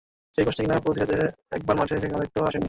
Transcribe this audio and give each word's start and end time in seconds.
সেই 0.33 0.43
কষ্টে 0.45 0.61
কিনা 0.63 0.75
পুরো 0.83 0.93
সিরিজে 0.97 1.19
একবারও 1.51 1.77
মাঠে 1.77 1.93
এসে 1.95 2.07
খেলা 2.07 2.23
দেখতেও 2.23 2.43
আসেননি। 2.43 2.59